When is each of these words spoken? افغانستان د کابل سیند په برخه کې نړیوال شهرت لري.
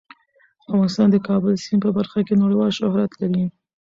افغانستان 0.69 1.07
د 1.11 1.17
کابل 1.27 1.53
سیند 1.63 1.81
په 1.85 1.91
برخه 1.97 2.19
کې 2.27 2.41
نړیوال 2.43 2.71
شهرت 2.79 3.11
لري. 3.21 3.45